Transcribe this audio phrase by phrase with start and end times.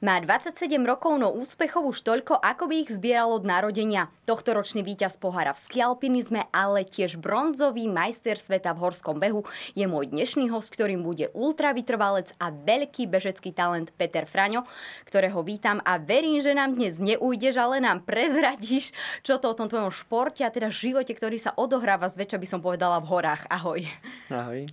[0.00, 4.08] Má 27 rokov, no úspechov už toľko, ako by ich zbieralo od narodenia.
[4.24, 9.44] Tohtoročný víťaz pohára v skialpinizme, ale tiež bronzový majster sveta v horskom behu
[9.76, 14.64] je môj dnešný host, ktorým bude ultravytrvalec a veľký bežecký talent Peter Fraňo,
[15.04, 19.68] ktorého vítam a verím, že nám dnes neujdeš, ale nám prezradíš, čo to o tom
[19.68, 23.44] tvojom športe a teda živote, ktorý sa odohráva zväčša by som povedala v horách.
[23.52, 23.84] Ahoj.
[24.32, 24.64] Ahoj.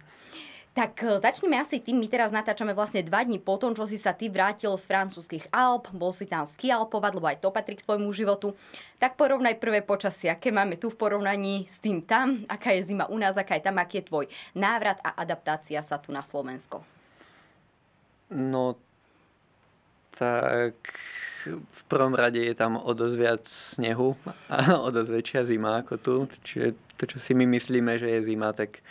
[0.78, 3.98] Tak e, začneme asi tým, my teraz natáčame vlastne dva dní po tom, čo si
[3.98, 7.82] sa ty vrátil z francúzských Alp, bol si tam skialpovať, lebo aj to patrí k
[7.82, 8.54] tvojmu životu.
[9.02, 13.10] Tak porovnaj prvé počasie, aké máme tu v porovnaní s tým tam, aká je zima
[13.10, 16.86] u nás, aká je tam, aký je tvoj návrat a adaptácia sa tu na Slovensko.
[18.30, 18.78] No,
[20.14, 20.78] tak
[21.50, 24.14] v prvom rade je tam o dosť viac snehu
[24.54, 26.16] a o dosť väčšia zima ako tu.
[26.46, 28.86] Čiže to, čo si my myslíme, že je zima, tak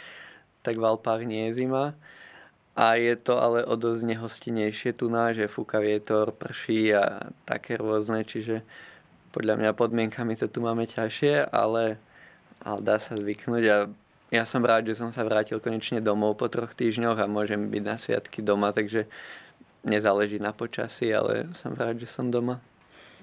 [0.67, 1.95] tak v Alpách nie je zima.
[2.77, 7.81] A je to ale o dosť nehostinejšie tu na, že fúka vietor, prší a také
[7.81, 8.61] rôzne, čiže
[9.33, 11.97] podľa mňa podmienkami to tu máme ťažšie, ale,
[12.61, 13.77] ale dá sa zvyknúť a
[14.35, 17.83] ja som rád, že som sa vrátil konečne domov po troch týždňoch a môžem byť
[17.87, 19.07] na sviatky doma, takže
[19.87, 22.59] nezáleží na počasí, ale som rád, že som doma.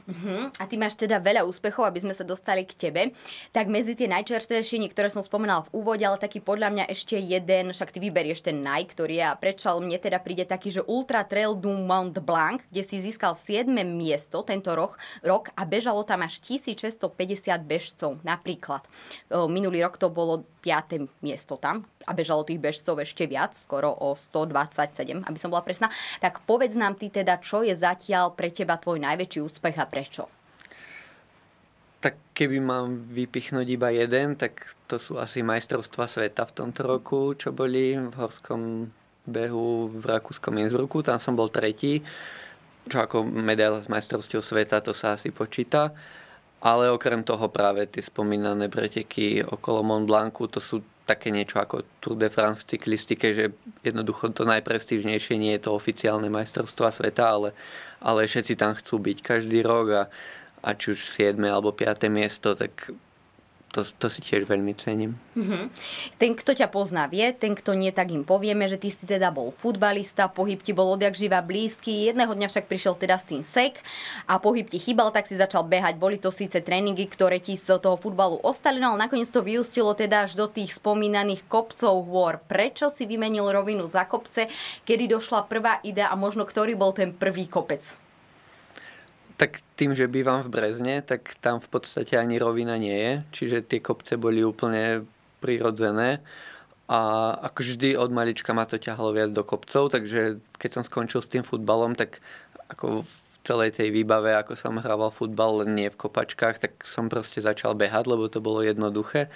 [0.04, 0.52] Uh-huh.
[0.60, 3.16] A ty máš teda veľa úspechov, aby sme sa dostali k tebe.
[3.56, 7.72] Tak medzi tie najčerstvejšie, niektoré som spomínala v úvode, ale taký podľa mňa ešte jeden,
[7.72, 11.24] však ty vyberieš ten naj, ktorý je a prečo mne teda príde taký, že Ultra
[11.24, 13.72] Trail du Mont Blanc, kde si získal 7.
[13.96, 17.08] miesto tento rok, rok a bežalo tam až 1650
[17.64, 18.84] bežcov napríklad.
[19.32, 21.24] Minulý rok to bolo 5.
[21.24, 25.88] miesto tam a bežalo tých bežcov ešte viac, skoro o 127, aby som bola presná.
[26.20, 30.26] Tak povedz nám ty teda, čo je zatiaľ pre teba tvoj najväčší úspech a prečo?
[32.02, 37.38] Tak keby mám vypichnúť iba jeden, tak to sú asi majstrovstva sveta v tomto roku,
[37.38, 38.90] čo boli v horskom
[39.24, 41.06] behu v Rakúskom Innsbrucku.
[41.06, 42.04] Tam som bol tretí,
[42.90, 45.96] čo ako medaila z majstrovstiev sveta, to sa asi počíta.
[46.64, 51.84] Ale okrem toho práve tie spomínané preteky okolo Mont Blancu, to sú také niečo ako
[52.00, 53.46] Tour de France v cyklistike, že
[53.84, 57.50] jednoducho to najprestížnejšie nie je to oficiálne majstrovstva sveta, ale,
[58.00, 60.04] ale všetci tam chcú byť každý rok a,
[60.64, 61.36] a či už 7.
[61.44, 62.08] alebo 5.
[62.08, 62.96] miesto, tak
[63.74, 65.18] to, to si tiež veľmi cením.
[65.34, 65.64] Mm-hmm.
[66.22, 69.34] Ten, kto ťa pozná, vie, ten, kto nie, tak im povieme, že ty si teda
[69.34, 73.42] bol futbalista, pohyb ti bol odjak živa blízky, jedného dňa však prišiel teda s tým
[73.42, 73.82] sek
[74.30, 75.98] a pohyb ti chýbal, tak si začal behať.
[75.98, 79.98] Boli to síce tréningy, ktoré ti z toho futbalu ostali, no ale nakoniec to vyústilo
[79.98, 82.38] teda až do tých spomínaných kopcov hôr.
[82.46, 84.46] Prečo si vymenil rovinu za kopce,
[84.86, 88.03] kedy došla prvá idea a možno ktorý bol ten prvý kopec?
[89.38, 93.66] Tak tým, že bývam v Brezne, tak tam v podstate ani rovina nie je, čiže
[93.66, 95.04] tie kopce boli úplne
[95.42, 96.22] prirodzené.
[96.88, 101.24] A ako vždy od malička ma to ťahalo viac do kopcov, takže keď som skončil
[101.24, 102.22] s tým futbalom, tak
[102.70, 103.14] ako v
[103.44, 108.08] celej tej výbave, ako som hrával futbal, nie v kopačkách, tak som proste začal behať,
[108.08, 109.28] lebo to bolo jednoduché.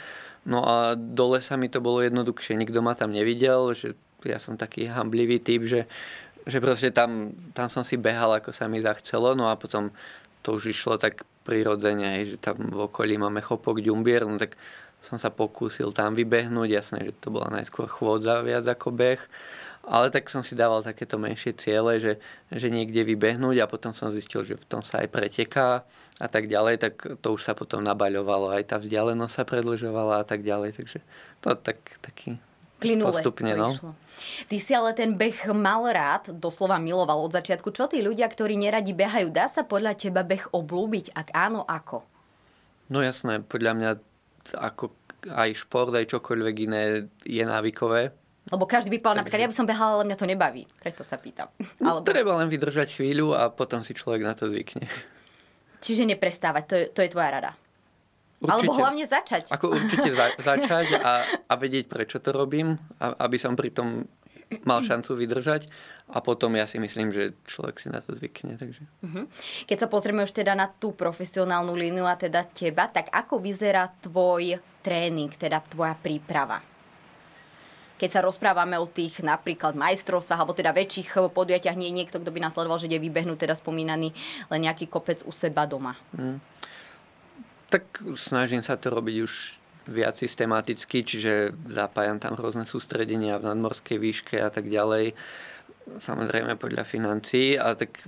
[0.47, 4.55] No a dole sa mi to bolo jednoduchšie, nikto ma tam nevidel, že ja som
[4.55, 5.85] taký hamblivý typ, že
[6.47, 9.91] že proste tam, tam som si behal, ako sa mi zachcelo, no a potom
[10.41, 14.55] to už išlo tak prirodzene, že tam v okolí máme chopok, ďumbier, no tak
[15.03, 19.21] som sa pokúsil tam vybehnúť, jasné, že to bola najskôr chôdza viac ako beh,
[19.87, 22.19] ale tak som si dával takéto menšie ciele, že,
[22.51, 25.87] že niekde vybehnúť a potom som zistil, že v tom sa aj preteká
[26.19, 26.93] a tak ďalej, tak
[27.23, 31.00] to už sa potom nabaľovalo, aj tá vzdialenosť sa predlžovala a tak ďalej, takže
[31.39, 32.35] to tak, taký
[32.77, 33.74] Plynule postupne, no.
[33.74, 33.91] Išlo.
[34.45, 37.74] Ty si ale ten beh mal rád, doslova miloval od začiatku.
[37.74, 41.13] Čo tí ľudia, ktorí neradi behajú, dá sa podľa teba beh oblúbiť?
[41.18, 42.06] Ak áno, ako?
[42.94, 43.89] No jasné, podľa mňa
[44.62, 44.94] ako
[45.27, 46.81] aj šport, aj čokoľvek iné
[47.25, 48.13] je návykové.
[48.47, 49.21] Lebo každý by povedal, Takže...
[49.27, 50.63] napríklad, ja by som behala, ale mňa to nebaví.
[50.79, 51.51] Preto sa pýtam.
[51.83, 52.07] No, Alebo...
[52.07, 54.88] Treba len vydržať chvíľu a potom si človek na to zvykne.
[55.83, 57.51] Čiže neprestávať, to je, to je tvoja rada.
[58.38, 58.69] Určite.
[58.69, 59.44] Alebo hlavne začať.
[59.50, 64.06] Ako určite za, začať a, a vedieť, prečo to robím, a, aby som pri tom
[64.63, 65.68] mal šancu vydržať
[66.07, 68.56] a potom ja si myslím, že človek si na to zvykne.
[68.56, 68.84] Takže.
[69.04, 69.25] Uh-huh.
[69.68, 73.92] Keď sa pozrieme už teda na tú profesionálnu líniu a teda teba, tak ako vyzerá
[74.00, 76.63] tvoj tréning, teda tvoja príprava?
[77.98, 82.30] keď sa rozprávame o tých napríklad majstrovstvách alebo teda väčších podujatiach, nie je niekto, kto
[82.30, 84.13] by nás sledoval, že je vybehnúť teda spomínaný
[84.54, 85.98] len nejaký kopec u seba doma.
[86.13, 86.38] Mm.
[87.67, 87.83] Tak
[88.15, 89.33] snažím sa to robiť už
[89.87, 95.15] viac systematicky, čiže zapájam tam rôzne sústredenia v nadmorskej výške a tak ďalej
[95.95, 98.03] samozrejme podľa financií a tak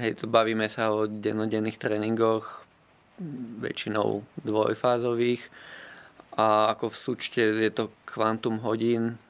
[0.00, 2.64] hej, to bavíme sa o dennodenných tréningoch,
[3.60, 5.44] väčšinou dvojfázových
[6.40, 9.20] a ako v súčte je to kvantum hodín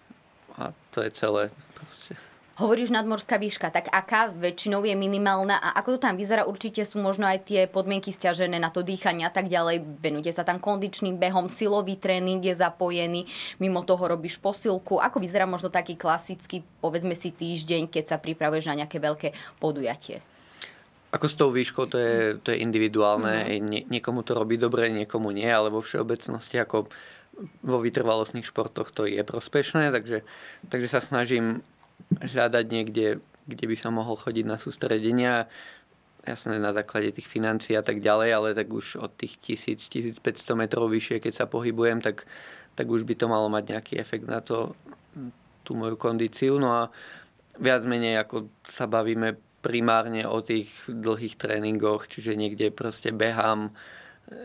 [0.54, 1.50] a to je celé.
[1.74, 2.29] Proste.
[2.60, 6.44] Hovoríš nadmorská výška, tak aká väčšinou je minimálna a ako to tam vyzerá?
[6.44, 9.80] Určite sú možno aj tie podmienky stiažené na to dýchanie a tak ďalej.
[9.96, 13.24] Venujete sa tam kondičným behom, silový tréning je zapojený,
[13.64, 15.00] mimo toho robíš posilku.
[15.00, 20.20] Ako vyzerá možno taký klasický, povedzme si týždeň, keď sa pripravuješ na nejaké veľké podujatie?
[21.16, 23.40] Ako s tou výškou, to je, to je individuálne.
[23.40, 23.64] Mm-hmm.
[23.72, 26.92] Nie, niekomu to robí dobre, niekomu nie, ale vo všeobecnosti ako
[27.64, 30.28] vo vytrvalostných športoch to je prospešné, takže,
[30.68, 31.64] takže sa snažím
[32.20, 35.50] hľadať niekde, kde by sa mohol chodiť na sústredenia,
[36.24, 40.20] jasné na základe tých financií a tak ďalej, ale tak už od tých 1000-1500
[40.56, 42.28] metrov vyššie, keď sa pohybujem, tak,
[42.76, 44.76] tak už by to malo mať nejaký efekt na to,
[45.64, 46.60] tú moju kondíciu.
[46.60, 46.82] No a
[47.56, 53.72] viac menej ako sa bavíme primárne o tých dlhých tréningoch, čiže niekde proste behám,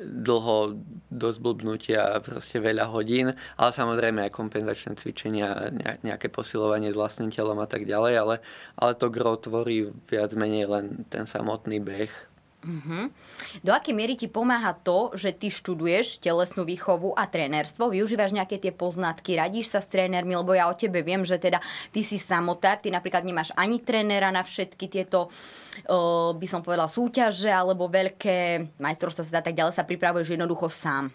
[0.05, 0.77] dlho
[1.13, 5.69] do zblbnutia proste veľa hodín, ale samozrejme aj kompenzačné cvičenia,
[6.01, 8.35] nejaké posilovanie s vlastným telom a tak ďalej, ale,
[8.75, 12.34] ale to gro tvorí viac menej len ten samotný beh,
[12.65, 13.13] Uh-huh.
[13.61, 18.57] Do akej miery ti pomáha to, že ty študuješ telesnú výchovu a trénerstvo, využívaš nejaké
[18.57, 21.61] tie poznatky, radíš sa s trénermi, lebo ja o tebe viem, že teda
[21.93, 26.89] ty si samotár, ty napríklad nemáš ani trénera na všetky tieto, uh, by som povedala,
[26.89, 31.13] súťaže alebo veľké majstrovstvá sa tak ďalej sa pripravuješ jednoducho sám.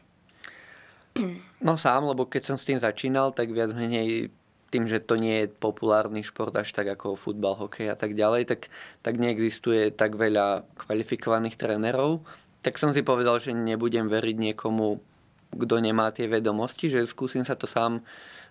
[1.58, 4.30] No sám, lebo keď som s tým začínal, tak viac menej
[4.70, 8.46] tým, že to nie je populárny šport až tak ako futbal, hokej a tak ďalej,
[8.46, 8.60] tak,
[9.02, 12.22] tak neexistuje tak veľa kvalifikovaných trénerov.
[12.62, 15.02] Tak som si povedal, že nebudem veriť niekomu,
[15.50, 18.06] kto nemá tie vedomosti, že skúsim sa to sám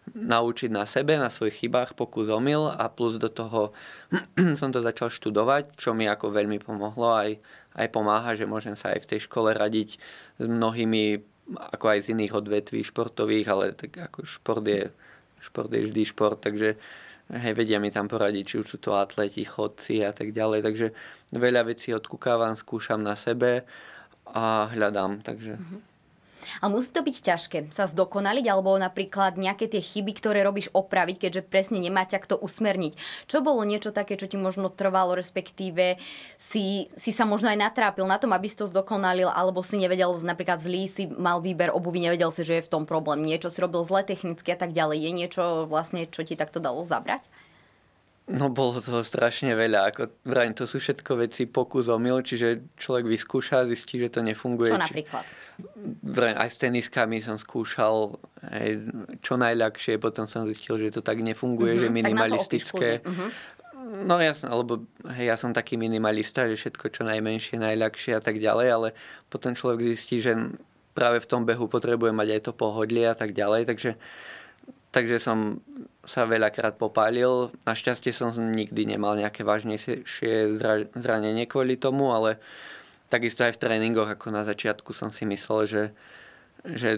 [0.10, 3.72] naučiť na sebe, na svojich chybách, pokus omyl a plus do toho
[4.60, 7.38] som to začal študovať, čo mi ako veľmi pomohlo aj,
[7.78, 9.90] aj pomáha, že môžem sa aj v tej škole radiť
[10.40, 14.94] s mnohými ako aj z iných odvetví športových, ale tak ako šport je
[15.40, 16.76] šport je vždy šport, takže
[17.30, 20.88] hej, vedia mi tam poradiť, či už sú to atleti, chodci a tak ďalej, takže
[21.34, 23.64] veľa vecí odkúkávam, skúšam na sebe
[24.30, 25.58] a hľadám, takže...
[25.58, 25.89] Mm-hmm.
[26.60, 31.28] A musí to byť ťažké sa zdokonaliť, alebo napríklad nejaké tie chyby, ktoré robíš opraviť,
[31.28, 32.94] keďže presne nemá ťa kto usmerniť.
[33.28, 36.00] Čo bolo niečo také, čo ti možno trvalo, respektíve
[36.40, 40.12] si, si sa možno aj natrápil na tom, aby si to zdokonalil, alebo si nevedel,
[40.24, 43.22] napríklad zlý si mal výber obuvy, nevedel si, že je v tom problém.
[43.24, 44.98] Niečo si robil zle technicky a tak ďalej.
[45.00, 47.39] Je niečo vlastne, čo ti takto dalo zabrať?
[48.30, 49.90] No bolo toho strašne veľa.
[49.90, 54.70] Ako, vrajím, to sú všetko veci pokus omyl, čiže človek vyskúša, zistí, že to nefunguje.
[54.70, 55.26] Čo napríklad?
[56.06, 58.70] Vrajím, aj s teniskami som skúšal aj,
[59.26, 63.02] čo najľahšie, potom som zistil, že to tak nefunguje, uh-huh, že minimalistické.
[63.02, 63.34] Uh-huh.
[64.06, 64.86] No jasné, lebo
[65.18, 68.88] hej, ja som taký minimalista, že všetko čo najmenšie, najľahšie a tak ďalej, ale
[69.34, 70.38] potom človek zistí, že
[70.94, 73.98] práve v tom behu potrebuje mať aj to pohodlie a tak ďalej, takže,
[74.90, 75.62] takže som
[76.06, 77.54] sa veľakrát popálil.
[77.70, 80.56] Našťastie som nikdy nemal nejaké vážnejšie
[80.98, 82.42] zranenie kvôli tomu, ale
[83.12, 85.84] takisto aj v tréningoch, ako na začiatku som si myslel, že,
[86.66, 86.90] že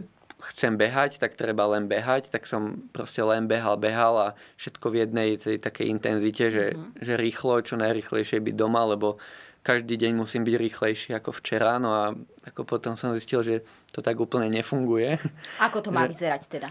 [0.41, 4.99] chcem behať, tak treba len behať, tak som proste len behal, behal a všetko v
[5.05, 7.03] jednej tej takej intenzite, že, mm-hmm.
[7.03, 9.21] že rýchlo, čo najrychlejšie byť doma, lebo
[9.61, 12.03] každý deň musím byť rýchlejší ako včera, no a
[12.49, 13.55] ako potom som zistil, že
[13.93, 15.21] to tak úplne nefunguje.
[15.61, 16.17] Ako to má že...
[16.17, 16.69] vyzerať teda?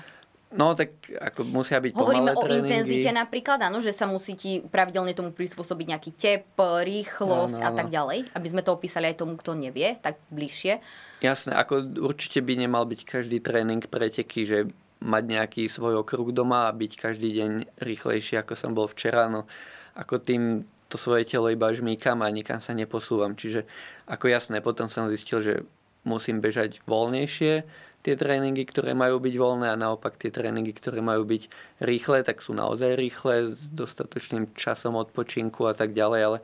[0.51, 2.67] No tak ako musia byť Hovoríme o tréningy.
[2.67, 7.69] intenzite napríklad, áno, že sa musí ti pravidelne tomu prispôsobiť nejaký tep, rýchlosť áno, áno.
[7.71, 10.83] a tak ďalej, aby sme to opísali aj tomu, kto nevie, tak bližšie.
[11.23, 14.59] Jasné, ako určite by nemal byť každý tréning preteky, že
[15.01, 19.47] mať nejaký svoj okruh doma a byť každý deň rýchlejší, ako som bol včera, no
[19.95, 23.39] ako tým to svoje telo iba žmýkam a nikam sa neposúvam.
[23.39, 23.65] Čiže
[24.11, 25.55] ako jasné, potom som zistil, že
[26.03, 27.63] musím bežať voľnejšie,
[28.01, 31.43] tie tréningy, ktoré majú byť voľné a naopak tie tréningy, ktoré majú byť
[31.85, 36.39] rýchle, tak sú naozaj rýchle s dostatočným časom odpočinku a tak ďalej, ale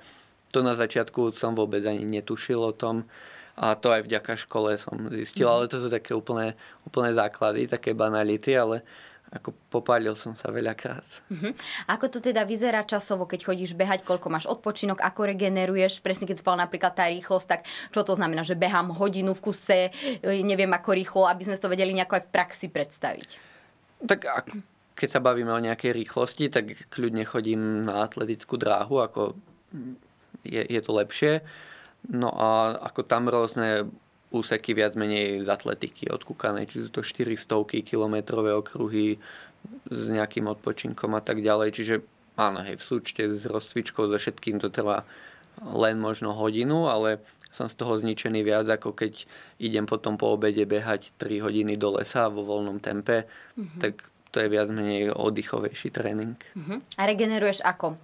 [0.52, 3.08] to na začiatku som vôbec ani netušil o tom
[3.56, 5.52] a to aj vďaka škole som zistil, mm.
[5.52, 6.52] ale to sú také úplné,
[6.84, 8.84] úplné základy, také banality, ale,
[9.36, 11.04] ako popálil som sa veľakrát.
[11.28, 11.52] Uh-huh.
[11.92, 16.40] Ako to teda vyzerá časovo, keď chodíš behať, koľko máš odpočinok, ako regeneruješ, presne keď
[16.40, 17.60] spal napríklad tá rýchlosť, tak
[17.92, 19.80] čo to znamená, že behám hodinu v kuse,
[20.24, 23.28] e, neviem ako rýchlo, aby sme to vedeli nejako aj v praxi predstaviť.
[24.04, 24.20] Tak
[24.96, 29.36] keď sa bavíme o nejakej rýchlosti, tak kľudne chodím na atletickú dráhu, ako
[30.40, 31.44] je, je to lepšie.
[32.08, 33.90] No a ako tam rôzne
[34.35, 39.23] úseky viac menej z atletiky odkúkanej, či sú to 400 kilometrové okruhy
[39.87, 41.68] s nejakým odpočinkom a tak ďalej.
[41.75, 41.95] Čiže
[42.38, 45.06] áno, hej, v súčte s rozcvičkou, so všetkým to trvá
[45.62, 49.25] len možno hodinu, ale som z toho zničený viac, ako keď
[49.56, 53.25] idem potom po obede behať 3 hodiny do lesa vo voľnom tempe,
[53.56, 53.80] mm-hmm.
[53.80, 56.37] tak to je viac menej oddychovejší tréning.
[56.37, 56.78] Mm-hmm.
[57.00, 57.97] A regeneruješ ako?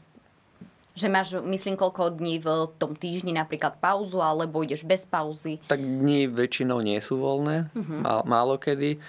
[0.92, 5.56] Že máš, myslím, koľko dní v tom týždni napríklad pauzu, alebo ideš bez pauzy?
[5.64, 7.72] Tak dní väčšinou nie sú voľné.
[7.72, 9.00] Má, málo kedy.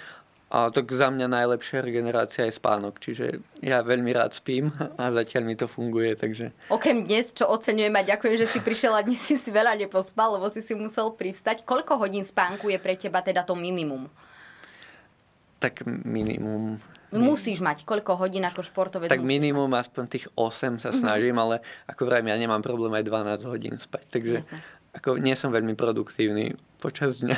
[0.54, 4.70] A tak za mňa najlepšia regenerácia je spánok, čiže ja veľmi rád spím
[5.02, 6.54] a zatiaľ mi to funguje, takže...
[6.70, 10.38] Okrem dnes, čo oceňujem a ďakujem, že si prišiel a dnes si si veľa nepospal,
[10.38, 11.66] lebo si si musel privstať.
[11.66, 14.06] Koľko hodín spánku je pre teba teda to minimum?
[15.58, 16.78] Tak minimum
[17.14, 19.10] Musíš mať koľko hodín ako športovec?
[19.10, 19.86] Tak minimum mať.
[19.86, 20.98] aspoň tých 8 sa mhm.
[20.98, 21.62] snažím, mm-hmm.
[21.62, 24.06] ale ako vrajím, ja nemám problém aj 12 hodín spať.
[24.10, 24.38] Takže
[24.94, 27.38] ako nie som veľmi produktívny počas dňa.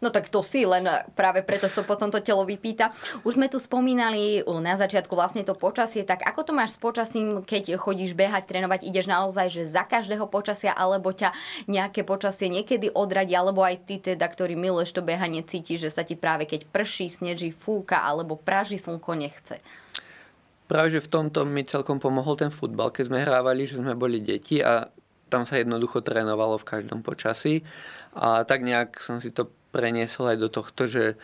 [0.00, 2.88] No tak to si, len práve preto to potom to telo vypýta.
[3.20, 7.44] Už sme tu spomínali na začiatku vlastne to počasie, tak ako to máš s počasím,
[7.44, 11.36] keď chodíš behať, trénovať, ideš naozaj, že za každého počasia, alebo ťa
[11.68, 16.02] nejaké počasie niekedy odradí, alebo aj ty teda, ktorý miluješ to behanie, cítiš, že sa
[16.02, 19.60] ti práve keď prší, sneží, fúka, alebo praží slnko nechce.
[20.64, 24.22] Práve, že v tomto mi celkom pomohol ten futbal, keď sme hrávali, že sme boli
[24.22, 24.88] deti a
[25.28, 27.62] tam sa jednoducho trénovalo v každom počasí.
[28.14, 31.14] A tak nejak som si to preniesol aj do tohto, že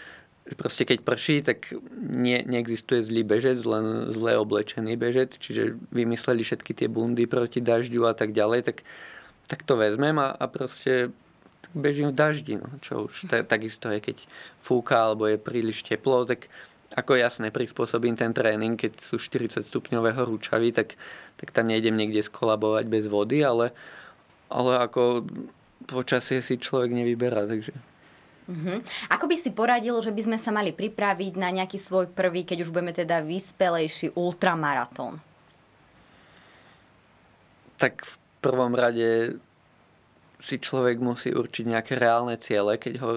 [0.55, 6.71] proste keď prší, tak nie, neexistuje zlý bežec, len zle oblečený bežec, čiže vymysleli všetky
[6.71, 8.87] tie bundy proti dažďu a tak ďalej, tak,
[9.51, 11.11] tak to vezmem a, a proste
[11.75, 14.23] bežím v daždi, no, čo už t- takisto je, keď
[14.63, 16.47] fúka alebo je príliš teplo, tak
[16.95, 20.95] ako jasné, prispôsobím ten tréning, keď sú 40 stupňové horúčavy, tak,
[21.35, 23.75] tak tam nejdem niekde skolabovať bez vody, ale,
[24.47, 25.27] ale ako
[25.91, 27.75] počasie si človek nevyberá, takže...
[28.47, 28.79] Uh-huh.
[29.11, 32.63] Ako by si poradil, že by sme sa mali pripraviť na nejaký svoj prvý, keď
[32.63, 35.19] už budeme teda vyspelejší ultramaratón?
[37.77, 39.37] Tak v prvom rade
[40.39, 43.11] si človek musí určiť nejaké reálne ciele, keď ho,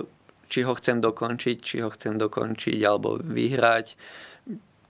[0.49, 3.93] či ho chcem dokončiť, či ho chcem dokončiť alebo vyhrať.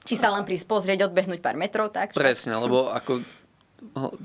[0.08, 2.15] Či sa len prísť pozrieť, odbehnúť pár metrov, tak?
[2.15, 3.19] Presne, lebo ako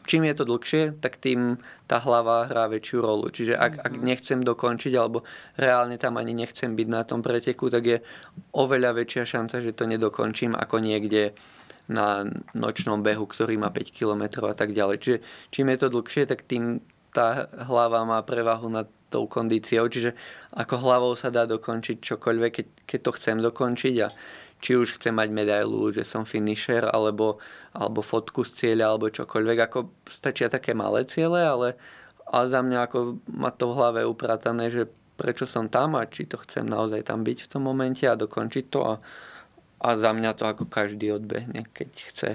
[0.07, 3.31] čím je to dlhšie, tak tým tá hlava hrá väčšiu rolu.
[3.31, 4.03] Čiže ak, ak mhm.
[4.05, 5.23] nechcem dokončiť, alebo
[5.59, 7.99] reálne tam ani nechcem byť na tom preteku, tak je
[8.55, 11.35] oveľa väčšia šanca, že to nedokončím ako niekde
[11.85, 12.25] na
[12.57, 14.97] nočnom behu, ktorý má 5 km a tak ďalej.
[15.05, 15.19] Čiže
[15.53, 16.81] čím je to dlhšie, tak tým
[17.13, 19.87] tá hlava má prevahu nad tou kondíciou.
[19.87, 20.17] Čiže
[20.59, 24.09] ako hlavou sa dá dokončiť čokoľvek, keď, keď to chcem dokončiť a
[24.65, 27.37] či už chcem mať medailu, že som finisher, alebo,
[27.77, 29.59] alebo fotku z cieľa, alebo čokoľvek.
[29.69, 31.77] Ako stačia také malé ciele, ale,
[32.25, 34.89] ale za mňa ako má to v hlave upratané, že
[35.21, 38.65] prečo som tam a či to chcem naozaj tam byť v tom momente a dokončiť
[38.73, 38.81] to.
[38.89, 38.95] A,
[39.85, 42.31] a za mňa to ako každý odbehne, keď chce.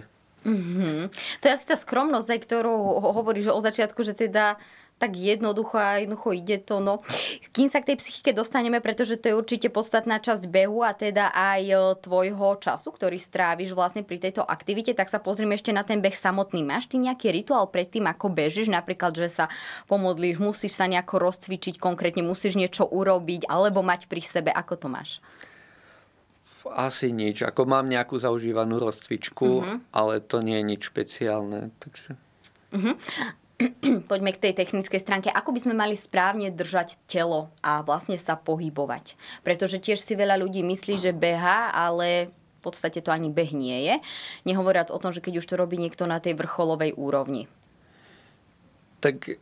[0.45, 1.09] Mm-hmm.
[1.41, 2.71] To je asi tá skromnosť, ktorú
[3.09, 4.61] hovoríš o začiatku, že teda
[4.99, 6.83] tak jednoducho a jednoducho ide to.
[6.83, 6.99] No.
[7.55, 11.31] Kým sa k tej psychike dostaneme, pretože to je určite podstatná časť behu a teda
[11.31, 15.87] aj e, tvojho času, ktorý stráviš vlastne pri tejto aktivite, tak sa pozrieme ešte na
[15.87, 16.67] ten beh samotný.
[16.67, 18.67] Máš ty nejaký rituál pred tým, ako bežíš?
[18.67, 19.45] Napríklad, že sa
[19.87, 24.51] pomodlíš, musíš sa nejako rozcvičiť konkrétne, musíš niečo urobiť alebo mať pri sebe.
[24.51, 25.23] Ako to máš?
[26.69, 27.41] Asi nič.
[27.41, 29.77] Ako mám nejakú zaužívanú rozcvičku, uh-huh.
[29.95, 31.71] ale to nie je nič špeciálne.
[31.79, 32.09] Takže...
[32.75, 32.93] Uh-huh.
[34.11, 38.39] poďme k tej technickej stránke, ako by sme mali správne držať telo a vlastne sa
[38.39, 39.19] pohybovať.
[39.43, 43.87] Pretože tiež si veľa ľudí myslí, že beha, ale v podstate to ani beh nie
[43.87, 43.95] je.
[44.47, 47.47] Nehovoriac o tom, že keď už to robí niekto na tej vrcholovej úrovni.
[48.99, 49.39] Tak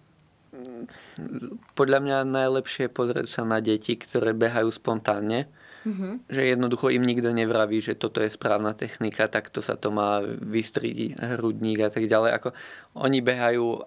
[1.77, 5.45] podľa mňa najlepšie je pozrieť sa na deti, ktoré behajú spontánne.
[5.85, 6.13] Mm-hmm.
[6.27, 11.15] Že jednoducho im nikto nevraví, že toto je správna technika, takto sa to má vystriť
[11.37, 12.31] hrudník a tak ďalej.
[12.41, 12.49] Ako
[12.97, 13.85] oni behajú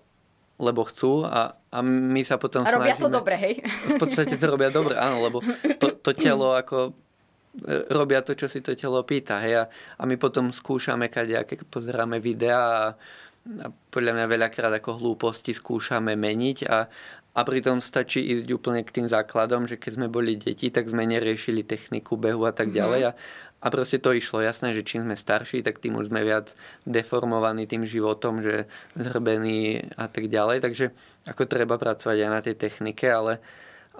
[0.60, 3.04] lebo chcú a, a my sa potom a robia snažíme...
[3.04, 3.54] to dobre, hej?
[3.64, 5.40] V podstate to robia dobre, áno, lebo
[5.80, 6.92] to, to telo ako
[7.64, 11.48] e, robia to, čo si to telo pýta, hej, a, a my potom skúšame keď
[11.72, 12.84] pozeráme videá a,
[13.64, 16.84] a podľa mňa veľakrát ako hlúposti skúšame meniť a,
[17.30, 21.06] a pritom stačí ísť úplne k tým základom, že keď sme boli deti, tak sme
[21.06, 22.76] neriešili techniku behu a tak mhm.
[22.76, 23.02] ďalej.
[23.08, 23.12] A,
[23.60, 24.40] a proste to išlo.
[24.40, 26.56] Jasné, že čím sme starší, tak tým už sme viac
[26.88, 28.64] deformovaní tým životom, že
[28.96, 30.64] zhrbení a tak ďalej.
[30.64, 30.84] Takže
[31.28, 33.38] ako treba pracovať aj na tej technike, ale,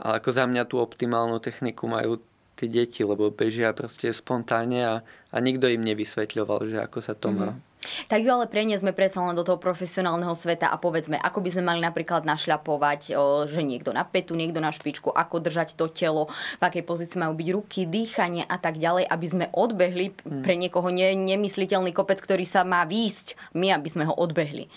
[0.00, 2.24] ale ako za mňa tú optimálnu techniku majú
[2.56, 4.94] tie deti, lebo bežia proste spontánne a,
[5.32, 7.52] a nikto im nevysvetľoval, že ako sa to má.
[7.52, 7.69] Mm-hmm.
[8.12, 11.64] Tak ju ale preniesme predsa len do toho profesionálneho sveta a povedzme, ako by sme
[11.64, 13.16] mali napríklad našľapovať,
[13.48, 16.28] že niekto na petu, niekto na špičku, ako držať to telo,
[16.60, 20.44] v akej pozícii majú byť ruky, dýchanie a tak ďalej, aby sme odbehli mm.
[20.44, 24.68] pre niekoho ne, nemysliteľný kopec, ktorý sa má výjsť, my aby sme ho odbehli.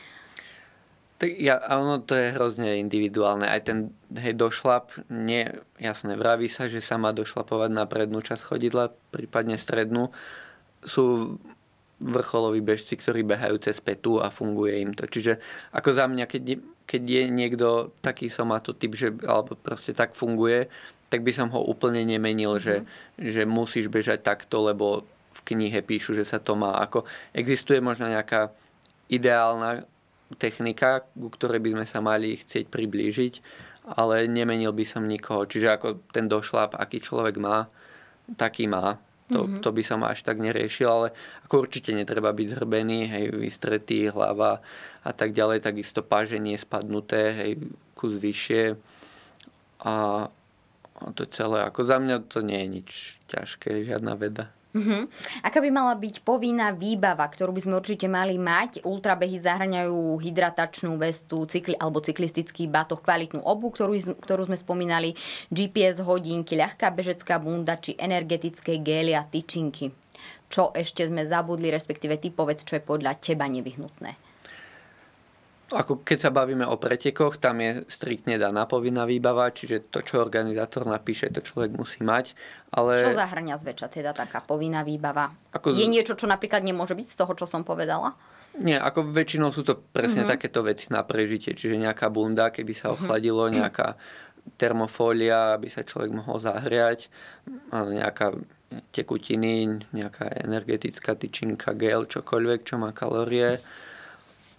[1.23, 3.47] Tak ja, ono to je hrozne individuálne.
[3.47, 5.47] Aj ten hej, došlap, nie,
[5.79, 10.11] jasné, vraví sa, že sa má došlapovať na prednú časť chodidla, prípadne strednú.
[10.83, 11.37] Sú
[12.03, 15.07] vrcholoví bežci, ktorí behajú cez petu a funguje im to.
[15.07, 15.39] Čiže
[15.71, 16.43] ako za mňa, keď,
[16.83, 17.67] keď je niekto
[18.03, 20.67] taký som má to typ, že, alebo proste tak funguje,
[21.07, 22.87] tak by som ho úplne nemenil, že, mhm.
[23.31, 26.77] že musíš bežať takto, lebo v knihe píšu, že sa to má.
[26.77, 28.53] Ako existuje možno nejaká
[29.09, 29.85] ideálna
[30.37, 33.33] technika, ku ktorej by sme sa mali chcieť priblížiť,
[33.97, 35.45] ale nemenil by som nikoho.
[35.45, 37.67] Čiže ako ten došlap, aký človek má,
[38.37, 38.97] taký má.
[39.31, 39.63] To, mm-hmm.
[39.63, 41.07] to by som až tak neriešil, ale
[41.47, 44.59] ako určite netreba byť zhrbený, hej, vystretý, hlava
[44.99, 47.51] a tak ďalej, takisto páženie spadnuté, hej,
[47.95, 48.75] kus vyššie
[49.83, 49.95] a,
[50.99, 52.89] a to celé, ako za mňa to nie je nič
[53.31, 54.51] ťažké, žiadna veda.
[54.73, 55.05] Uh-huh.
[55.45, 58.81] Aká by mala byť povinná výbava, ktorú by sme určite mali mať?
[58.81, 65.13] Ultrabehy zahraňajú hydratačnú vestu cykli, alebo cyklistický batoh, kvalitnú obu, ktorú, ktorú sme spomínali,
[65.53, 69.93] GPS hodinky, ľahká bežecká bunda či energetické gély a tyčinky.
[70.49, 74.22] Čo ešte sme zabudli, respektíve ty povedz, čo je podľa teba nevyhnutné
[75.75, 80.21] ako keď sa bavíme o pretekoch, tam je striktne daná povinná výbava, čiže to, čo
[80.23, 82.33] organizátor napíše, to človek musí mať.
[82.73, 83.01] Ale...
[83.01, 85.33] Čo zahrania zväčša teda taká povinná výbava?
[85.53, 85.73] Ako...
[85.73, 88.15] Je niečo, čo napríklad nemôže byť z toho, čo som povedala?
[88.53, 90.33] Nie, ako väčšinou sú to presne mm-hmm.
[90.37, 92.93] takéto veci na prežitie, čiže nejaká bunda, keby sa mhm.
[92.93, 93.57] ochladilo, mm-hmm.
[93.65, 93.87] nejaká
[94.59, 97.07] termofólia, aby sa človek mohol zahriať,
[97.71, 98.35] nejaká
[98.91, 103.61] tekutiny, nejaká energetická tyčinka, gel, čokoľvek, čo má kalórie.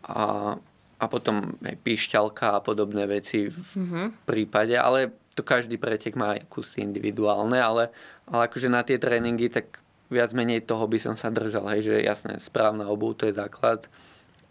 [0.08, 0.54] A
[0.98, 4.06] a potom aj píšťalka a podobné veci v mm-hmm.
[4.26, 7.90] prípade, ale to každý pretek má kusy individuálne, ale,
[8.30, 12.06] ale akože na tie tréningy tak viac menej toho by som sa držal, hej, že
[12.06, 13.90] jasné, správna obuv to je základ,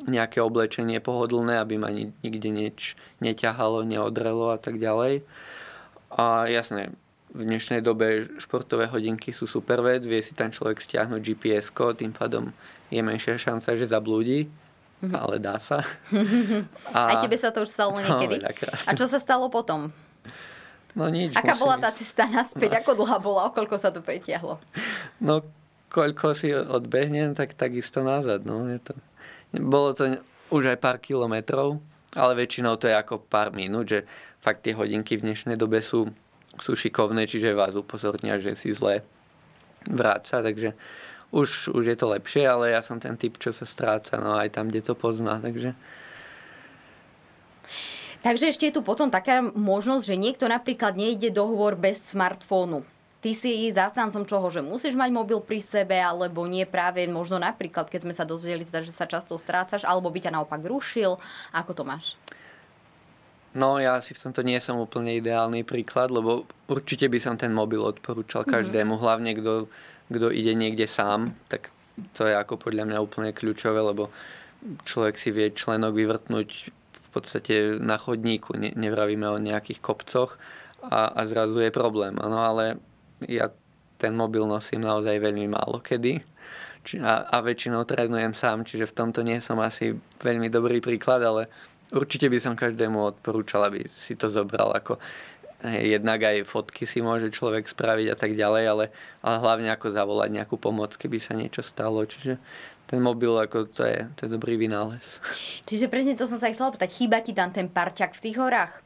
[0.03, 5.23] nejaké oblečenie pohodlné, aby ma nikde nič neťahalo, neodrelo a tak ďalej.
[6.11, 6.91] A jasné,
[7.31, 12.11] v dnešnej dobe športové hodinky sú super vec, vie si tam človek stiahnuť gps tým
[12.11, 12.51] pádom
[12.93, 14.51] je menšia šanca, že zablúdi
[15.11, 15.83] ale dá sa.
[16.95, 16.99] A...
[17.11, 18.39] Aj tebe sa to už stalo niekedy?
[18.39, 18.47] No,
[18.87, 19.91] a čo sa stalo potom?
[20.93, 21.33] No nič.
[21.33, 22.77] Aká bola tá cesta naspäť?
[22.77, 22.79] No.
[22.85, 23.49] Ako dlhá bola?
[23.49, 24.61] O koľko sa to pretiahlo?
[25.19, 25.41] No,
[25.89, 28.45] koľko si odbehnem, tak takisto nazad.
[28.45, 28.93] No, je to...
[29.53, 30.21] Bolo to
[30.53, 31.81] už aj pár kilometrov,
[32.13, 34.05] ale väčšinou to je ako pár minút, že
[34.37, 36.09] fakt tie hodinky v dnešnej dobe sú,
[36.61, 39.01] sú šikovné, čiže vás upozornia, že si zle
[39.89, 40.77] vráca, takže
[41.33, 44.53] už, už je to lepšie, ale ja som ten typ, čo sa stráca, no aj
[44.53, 45.73] tam, kde to pozná, takže...
[48.23, 52.87] Takže ešte je tu potom taká možnosť, že niekto napríklad nejde do hôr bez smartfónu.
[53.19, 57.91] Ty si zástancom čoho, že musíš mať mobil pri sebe, alebo nie práve možno napríklad,
[57.91, 61.19] keď sme sa dozvedeli, teda, že sa často strácaš, alebo by ťa naopak rušil.
[61.51, 62.15] Ako to máš?
[63.53, 67.51] No ja si v tomto nie som úplne ideálny príklad, lebo určite by som ten
[67.51, 68.49] mobil odporúčal mhm.
[68.49, 69.03] každému, mm-hmm.
[69.03, 69.53] hlavne kto
[70.13, 71.73] kto ide niekde sám, tak
[72.13, 74.09] to je ako podľa mňa úplne kľúčové, lebo
[74.85, 76.49] človek si vie členok vyvrtnúť
[76.93, 80.39] v podstate na chodníku, ne, nevravíme o nejakých kopcoch
[80.81, 82.17] a, a zrazu je problém.
[82.17, 82.81] Ano, ale
[83.29, 83.53] ja
[84.01, 86.19] ten mobil nosím naozaj veľmi málo kedy
[86.99, 91.47] a, a väčšinou trénujem sám, čiže v tomto nie som asi veľmi dobrý príklad, ale
[91.95, 94.99] určite by som každému odporúčal, aby si to zobral ako
[95.63, 98.85] jednak aj fotky si môže človek spraviť a tak ďalej, ale,
[99.23, 102.03] ale hlavne ako zavolať nejakú pomoc, keby sa niečo stalo.
[102.03, 102.35] Čiže
[102.83, 105.03] ten mobil, ako to je, to je dobrý vynález.
[105.69, 108.83] Čiže presne to som sa chcela pýtať, chýba ti tam ten parťak v tých horách?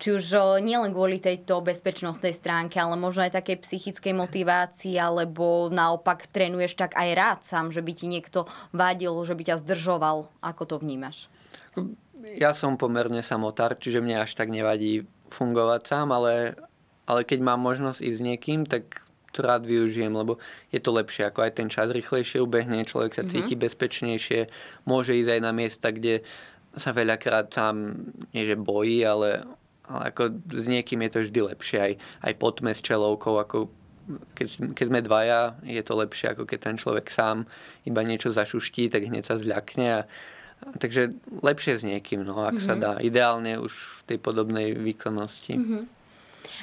[0.00, 0.26] Či už
[0.64, 6.96] nielen kvôli tejto bezpečnostnej stránke, ale možno aj takej psychickej motivácii, alebo naopak trénuješ tak
[6.96, 10.32] aj rád sám, že by ti niekto vadil, že by ťa zdržoval.
[10.40, 11.28] Ako to vnímaš?
[12.40, 16.58] Ja som pomerne samotár, čiže mne až tak nevadí fungovať sám, ale,
[17.06, 20.42] ale keď mám možnosť ísť s niekým, tak to rád využijem, lebo
[20.74, 23.46] je to lepšie, ako aj ten čas rýchlejšie ubehne, človek sa mm-hmm.
[23.46, 24.40] cíti bezpečnejšie,
[24.90, 26.26] môže ísť aj na miesta, kde
[26.74, 27.94] sa veľakrát sám,
[28.34, 29.46] nie že bojí, ale,
[29.86, 31.92] ale ako s niekým je to vždy lepšie, aj,
[32.26, 33.70] aj potme s čelovkou, ako
[34.34, 37.46] keď, keď sme dvaja, je to lepšie, ako keď ten človek sám
[37.86, 40.06] iba niečo zašuští, tak hneď sa zľakne a
[40.60, 42.68] takže lepšie s niekým, no, ak mm-hmm.
[42.68, 42.80] sa mhm.
[42.80, 42.92] dá.
[43.00, 45.54] Ideálne už v tej podobnej výkonnosti.
[45.56, 45.84] Mm-hmm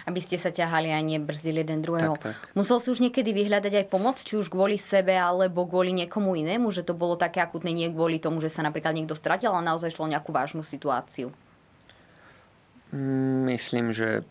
[0.08, 2.16] aby ste sa ťahali a nebrzdili jeden druhého.
[2.16, 2.56] Tak, tak.
[2.56, 6.72] Musel si už niekedy vyhľadať aj pomoc, či už kvôli sebe alebo kvôli niekomu inému,
[6.72, 9.92] že to bolo také akutné nie kvôli tomu, že sa napríklad niekto stratil, ale naozaj
[9.92, 11.36] šlo nejakú vážnu situáciu.
[13.44, 14.24] Myslím, že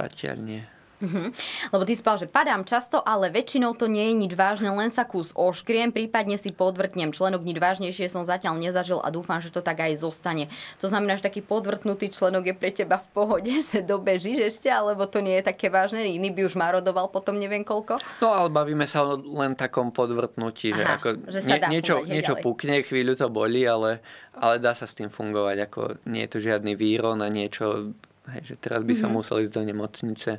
[0.00, 0.62] zatiaľ nie.
[0.96, 1.28] Uh-huh.
[1.76, 5.04] Lebo ty spal, že padám často, ale väčšinou to nie je nič vážne, len sa
[5.04, 9.60] kus oškriem, prípadne si podvrtnem členok, nič vážnejšie som zatiaľ nezažil a dúfam, že to
[9.60, 10.48] tak aj zostane.
[10.80, 15.04] To znamená, že taký podvrtnutý členok je pre teba v pohode, že dobežíš ešte, alebo
[15.04, 18.00] to nie je také vážne, iný by už marodoval potom neviem koľko?
[18.24, 22.14] No ale bavíme sa len takom podvrtnutí, že, Aha, ako že sa dá niečo, fungovať,
[22.16, 24.00] niečo pukne, chvíľu to boli, ale,
[24.32, 27.92] ale dá sa s tým fungovať, ako nie je to žiadny víron a niečo,
[28.32, 29.12] hej, že teraz by mm-hmm.
[29.12, 30.30] sa musel ísť do nemocnice,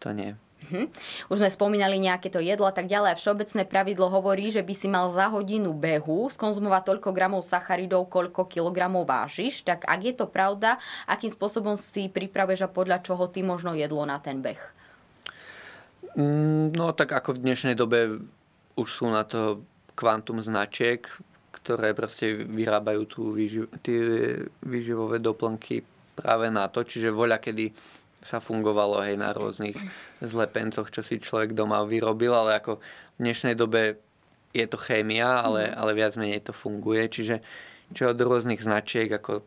[0.00, 0.32] to nie.
[0.60, 0.86] Uh-huh.
[1.32, 3.16] Už sme spomínali nejaké to jedlo a tak ďalej.
[3.16, 8.44] Všeobecné pravidlo hovorí, že by si mal za hodinu behu skonzumovať toľko gramov sacharidov, koľko
[8.44, 9.64] kilogramov vážiš.
[9.64, 10.76] Tak ak je to pravda,
[11.08, 14.60] akým spôsobom si pripravuješ a podľa čoho ty možno jedlo na ten beh?
[16.20, 18.20] Mm, no tak ako v dnešnej dobe
[18.76, 19.64] už sú na to
[19.96, 21.04] kvantum značiek,
[21.50, 24.00] ktoré proste vyrábajú tú výživ, tie
[24.64, 25.82] výživové doplnky
[26.14, 26.84] práve na to.
[26.84, 27.72] Čiže voľa, kedy
[28.20, 29.76] sa fungovalo hej, na rôznych
[30.20, 32.80] zlepencoch, čo si človek doma vyrobil, ale ako
[33.16, 33.96] v dnešnej dobe
[34.52, 35.74] je to chémia, ale, mhm.
[35.76, 37.08] ale viac menej to funguje.
[37.08, 37.36] Čiže,
[37.96, 39.40] čiže od rôznych značiek, ako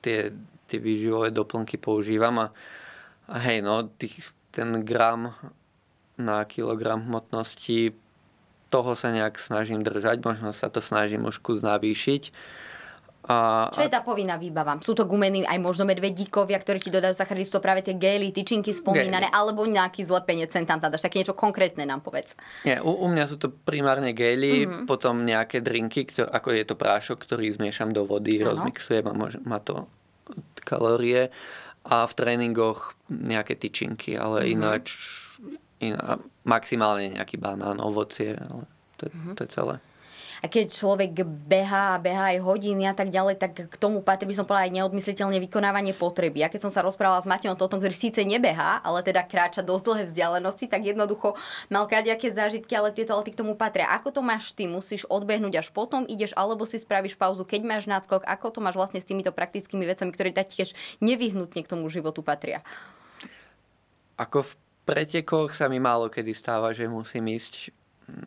[0.00, 0.32] tie,
[0.68, 2.46] tie výživové doplnky používam a,
[3.28, 5.32] a hej, no, tých, ten gram
[6.14, 7.92] na kilogram hmotnosti,
[8.70, 12.34] toho sa nejak snažím držať, možno sa to snažím už kus navýšiť
[13.24, 14.76] a, Čo je tá povinná výbava?
[14.84, 18.36] Sú to gumeny aj možno medvedíkovia, ktorí ti dodajú sacharidy, sú to práve tie gely,
[18.36, 19.36] tyčinky spomínané, gely.
[19.36, 22.36] alebo nejaký zlepenie tam dáš, také niečo konkrétne nám povedz.
[22.68, 24.84] Nie, u, u mňa sú to primárne gely, mm-hmm.
[24.84, 28.52] potom nejaké drinky, ktor- ako je to prášok, ktorý zmiešam do vody, ano.
[28.52, 29.88] rozmixujem a môže, má to
[30.60, 31.32] kalórie
[31.84, 34.54] a v tréningoch nejaké tyčinky, ale mm-hmm.
[34.56, 34.86] ináč
[35.80, 38.68] iná, maximálne nejaký banán, ovocie, ale
[39.00, 39.34] to, mm-hmm.
[39.36, 39.76] to je celé.
[40.44, 44.36] A keď človek behá, behá aj hodiny a tak ďalej, tak k tomu patrí by
[44.36, 46.44] som povedala aj neodmysliteľne vykonávanie potreby.
[46.44, 49.64] A keď som sa rozprávala s Matejom o tom, ktorý síce nebehá, ale teda kráča
[49.64, 51.40] dosť dlhé vzdialenosti, tak jednoducho
[51.72, 53.88] mal kadejaké zážitky, ale tieto ale k tomu patria.
[53.96, 54.68] Ako to máš ty?
[54.68, 58.28] Musíš odbehnúť až potom ideš, alebo si spravíš pauzu, keď máš náskok?
[58.28, 62.60] Ako to máš vlastne s týmito praktickými vecami, ktoré tiež nevyhnutne k tomu životu patria?
[64.20, 64.52] Ako v
[64.84, 67.72] pretekoch sa mi málo kedy stáva, že musím ísť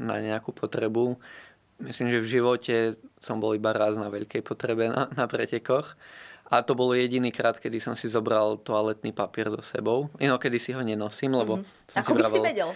[0.01, 1.21] na nejakú potrebu
[1.77, 2.75] Myslím, že v živote
[3.21, 5.93] som bol iba raz na veľkej potrebe na, na pretekoch.
[6.47, 10.07] A to bolo jediný krát, kedy som si zobral toaletný papier so sebou.
[10.15, 11.91] Inokedy si ho nenosím, lebo mm-hmm.
[11.91, 12.69] som Ako si by si vedel.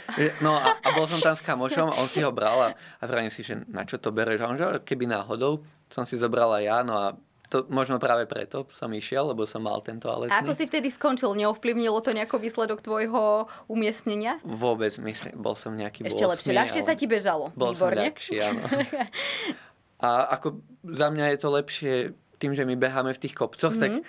[0.43, 3.31] No a, a bol som tam s kamošom, on si ho bral a, a vravím
[3.31, 4.43] si, že na čo to bereš?
[4.43, 7.15] A on že keby náhodou som si zobrala ja, no a
[7.51, 10.31] to možno práve preto som išiel, lebo som mal tento toaletný.
[10.31, 11.35] A ako si vtedy skončil?
[11.35, 14.39] Neovplyvnilo to nejako výsledok tvojho umiestnenia?
[14.47, 16.51] Vôbec, myslím, bol som nejaký Ešte 8, lepšie.
[16.55, 17.51] Ľahšie sa ti bežalo.
[17.59, 17.99] Bol Výborne.
[17.99, 18.63] som ľahší, áno.
[20.07, 21.93] A ako za mňa je to lepšie
[22.41, 23.83] tým, že my beháme v tých kopcoch, mm-hmm.
[23.83, 24.03] tak mhm.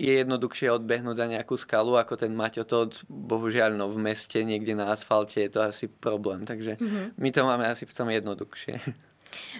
[0.00, 4.72] je jednoduchšie odbehnúť za nejakú skalu, ako ten Maťo to, bohužiaľ, no v meste, niekde
[4.72, 6.48] na asfalte je to asi problém.
[6.48, 7.20] Takže mm-hmm.
[7.20, 8.80] my to máme asi v tom jednoduchšie.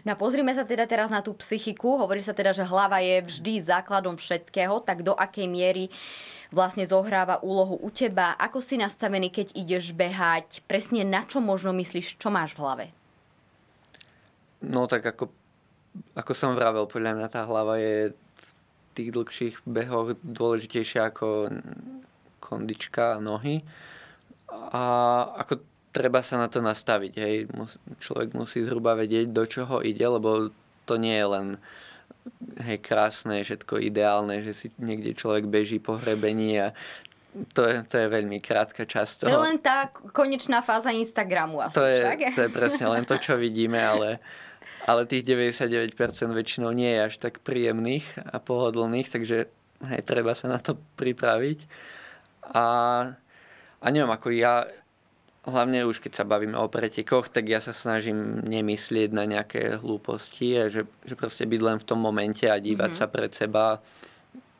[0.02, 1.98] No pozrime sa teda teraz na tú psychiku.
[2.00, 5.92] Hovorí sa teda, že hlava je vždy základom všetkého, tak do akej miery
[6.54, 8.38] vlastne zohráva úlohu u teba?
[8.38, 10.62] Ako si nastavený, keď ideš behať?
[10.70, 12.86] Presne na čo možno myslíš, čo máš v hlave?
[14.62, 15.28] No tak ako,
[16.14, 18.48] ako som vravel, podľa mňa tá hlava je v
[18.94, 21.50] tých dlhších behoch dôležitejšia ako
[22.38, 23.66] kondička a nohy.
[24.54, 24.82] A
[25.42, 27.12] ako treba sa na to nastaviť.
[27.14, 27.36] Hej.
[28.02, 30.50] Človek musí zhruba vedieť, do čoho ide, lebo
[30.84, 31.46] to nie je len
[32.60, 36.68] hej, krásne, všetko ideálne, že si niekde človek beží po hrebení a
[37.50, 39.28] to je, to je veľmi krátka časť toho.
[39.28, 42.20] To je len tá konečná fáza Instagramu asi, to je, však?
[42.38, 44.22] To je presne len to, čo vidíme, ale,
[44.86, 45.98] ale tých 99%
[46.30, 49.50] väčšinou nie je až tak príjemných a pohodlných, takže
[49.82, 51.66] hej, treba sa na to pripraviť.
[52.54, 52.66] A,
[53.82, 54.62] a neviem, ako ja,
[55.44, 60.56] hlavne už keď sa bavíme o pretekoch, tak ja sa snažím nemyslieť na nejaké hlúposti
[60.56, 63.08] a že, že proste byť len v tom momente a dívať mm-hmm.
[63.08, 63.64] sa pred seba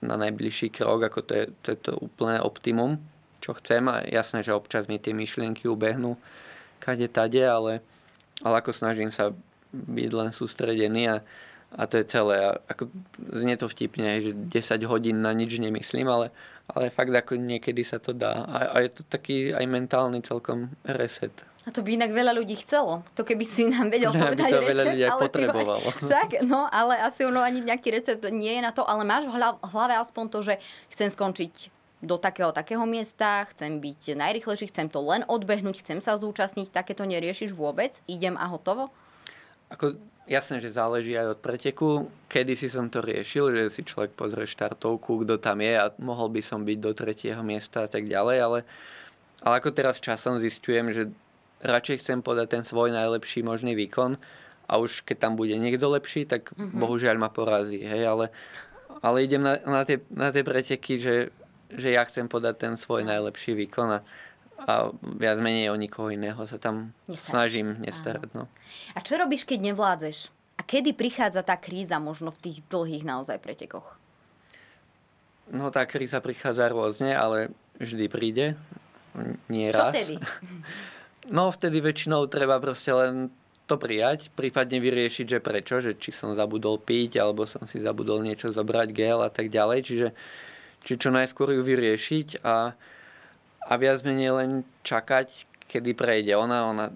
[0.05, 3.01] na najbližší krok, ako to je, to je to úplné optimum,
[3.41, 6.21] čo chcem a jasné, že občas mi tie myšlienky ubehnú
[6.85, 7.81] kade tade, ale,
[8.45, 9.33] ale ako snažím sa
[9.73, 11.17] byť len sústredený a,
[11.75, 12.39] a to je celé.
[12.41, 12.87] A ako,
[13.33, 14.51] znie to vtipne, že 10
[14.85, 16.31] hodín na nič nemyslím, ale,
[16.67, 18.45] ale fakt ako niekedy sa to dá.
[18.45, 21.35] A, a je to taký aj mentálny celkom reset.
[21.65, 23.01] A to by inak veľa ľudí chcelo.
[23.13, 24.69] To keby si nám vedel Ne, povedať to recept.
[24.69, 25.81] veľa ľudí ale ty potrebovalo.
[25.83, 29.25] máš- Však, no, ale asi ono ani nejaký recept nie je na to, ale máš
[29.25, 30.55] v hlav- hlave aspoň to, že
[30.89, 31.55] chcem skončiť
[31.99, 37.01] do takého takého miesta, chcem byť najrychlejší, chcem to len odbehnúť, chcem sa zúčastniť, takéto
[37.03, 38.93] neriešiš vôbec, idem a hotovo?
[39.73, 41.89] Ako, jasné, že záleží aj od preteku.
[42.29, 46.33] Kedy si som to riešil, že si človek pozrie štartovku, kto tam je a mohol
[46.33, 48.59] by som byť do tretieho miesta a tak ďalej, ale,
[49.45, 51.13] ale ako teraz časom zistujem, že
[51.65, 54.17] radšej chcem podať ten svoj najlepší možný výkon
[54.69, 56.81] a už keď tam bude niekto lepší, tak mm-hmm.
[56.81, 58.27] bohužiaľ ma porazí, hej, ale,
[59.05, 61.17] ale idem na, na, tie, na tie preteky, že,
[61.73, 64.01] že ja chcem podať ten svoj najlepší výkon a,
[64.63, 64.89] a
[65.19, 67.29] viac menej o nikoho iného sa tam Nestaráš.
[67.29, 68.31] snažím nestarať.
[68.33, 68.47] No.
[68.95, 70.31] A čo robíš, keď nevládzeš?
[70.55, 73.99] A kedy prichádza tá kríza možno v tých dlhých naozaj pretekoch?
[75.51, 78.47] No tá kríza prichádza rôzne, ale vždy príde.
[79.51, 79.93] Nie Čo raz.
[79.93, 80.17] vtedy?
[81.25, 83.33] No vtedy väčšinou treba proste len
[83.65, 88.21] to prijať, prípadne vyriešiť, že prečo, že či som zabudol piť, alebo som si zabudol
[88.21, 89.79] niečo zobrať, gel a tak ďalej.
[89.89, 90.09] Čiže,
[90.85, 92.77] či čo najskôr ju vyriešiť a,
[93.65, 94.51] a viac menej len
[94.85, 96.37] čakať, kedy prejde.
[96.37, 96.87] Ona, ona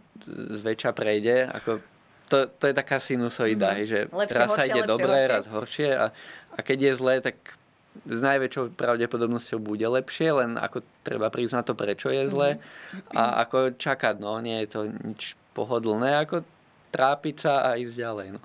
[0.52, 1.48] zväčša prejde.
[1.48, 1.80] Ako,
[2.28, 3.88] to, to je taká sinusoida, mm-hmm.
[3.88, 5.32] že Lepšie, raz sa ide lepšie, dobre, horšie.
[5.32, 6.06] raz horšie a,
[6.52, 7.36] a keď je zlé, tak
[8.04, 12.50] s najväčšou pravdepodobnosťou bude lepšie, len ako treba na to, prečo je zlé
[13.10, 16.46] a ako čakať, no, nie je to nič pohodlné, ako
[16.88, 18.40] trápiť sa a ísť ďalej, no.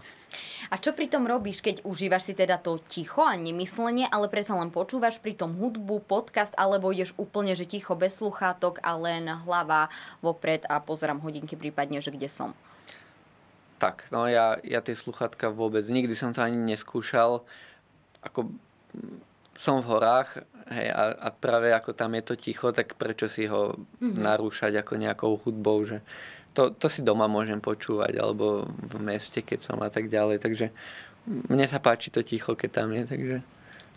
[0.71, 4.57] A čo pri tom robíš, keď užívaš si teda to ticho a nemyslenie, ale predsa
[4.57, 9.29] len počúvaš pri tom hudbu, podcast, alebo ideš úplne, že ticho bez sluchátok a len
[9.45, 9.93] hlava
[10.25, 12.57] vopred a pozerám hodinky prípadne, že kde som.
[13.77, 17.43] Tak, no ja, ja tie sluchatka vôbec, nikdy som to ani neskúšal,
[18.23, 18.49] ako
[18.95, 19.19] mm,
[19.53, 23.45] som v horách, hej, a, a práve ako tam je to ticho, tak prečo si
[23.45, 24.23] ho mm-hmm.
[24.23, 26.01] narúšať ako nejakou hudbou, že
[26.53, 30.69] to, to si doma môžem počúvať, alebo v meste, keď som a tak ďalej, takže
[31.25, 33.35] mne sa páči to ticho, keď tam je, takže...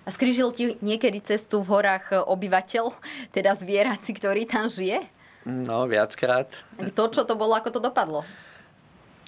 [0.07, 2.95] A skrížil ti niekedy cestu v horách e, obyvateľ,
[3.35, 5.03] teda zvieraci, ktorý tam žije?
[5.47, 6.51] No, viackrát.
[6.95, 8.23] To, čo to bolo, ako to dopadlo?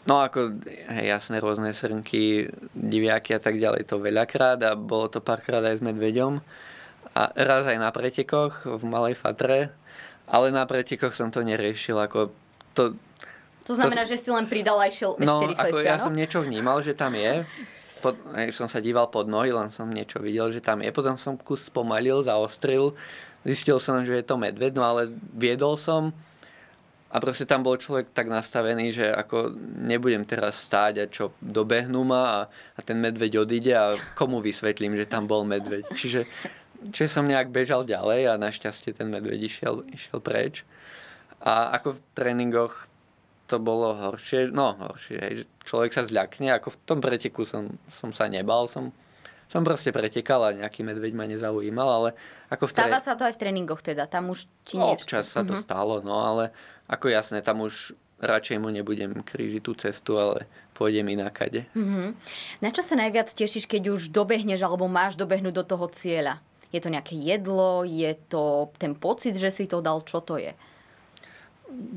[0.07, 5.21] No ako, hej, jasné, rôzne srnky, diviaky a tak ďalej, to veľakrát a bolo to
[5.21, 6.41] párkrát aj s medveďom.
[7.13, 9.75] A raz aj na pretekoch v Malej Fatre,
[10.31, 12.31] ale na pretekoch som to neriešil, ako
[12.73, 12.95] to...
[13.69, 16.05] To znamená, že si len pridal a išiel No, ešte ako rýchlejšie, ja áno?
[16.09, 17.45] som niečo vnímal, že tam je,
[18.01, 21.21] pod, hej, som sa díval pod nohy, len som niečo videl, že tam je, potom
[21.21, 22.97] som kus spomalil, zaostril,
[23.45, 26.17] zistil som, že je to medveď, no ale viedol som,
[27.09, 32.05] a proste tam bol človek tak nastavený, že ako nebudem teraz stáť a čo dobehnú
[32.05, 32.41] ma a,
[32.77, 35.89] a ten medveď odíde a komu vysvetlím, že tam bol medveď.
[35.89, 36.29] Čiže,
[36.93, 40.69] čiže som nejak bežal ďalej a našťastie ten medveď išiel, išiel preč.
[41.41, 42.93] A ako v tréningoch
[43.49, 45.35] to bolo horšie, no horšie, hej,
[45.65, 48.93] človek sa zľakne, ako v tom preteku som, som sa nebal, som,
[49.49, 52.09] som proste pretekal a nejaký medveď ma nezaujímal, ale
[52.53, 55.33] ako v tre- Stáva sa to aj v tréningoch teda, tam už ti nie Občas
[55.33, 56.53] sa to stalo, no ale
[56.93, 61.65] ako jasné, tam už radšej mu nebudem krížiť tú cestu, ale pôjdem inakade.
[61.73, 62.15] Mhm.
[62.61, 66.43] Na čo sa najviac tešíš, keď už dobehneš alebo máš dobehnúť do toho cieľa?
[66.69, 67.81] Je to nejaké jedlo?
[67.89, 70.05] Je to ten pocit, že si to dal?
[70.05, 70.53] Čo to je?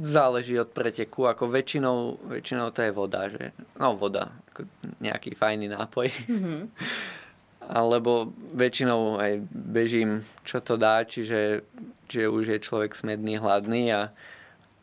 [0.03, 4.67] Záleží od preteku, ako väčšinou, väčšinou to je voda, že, no voda, ako
[4.99, 6.11] nejaký fajný nápoj.
[7.81, 11.63] Alebo väčšinou aj bežím, čo to dá, čiže,
[12.11, 14.11] čiže už je človek smedný, hladný a,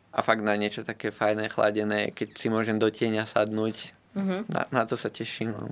[0.09, 3.93] a fakt na niečo také fajné, chladené, keď si môžem do tieňa sadnúť,
[4.49, 5.53] na, na to sa teším.
[5.53, 5.69] No.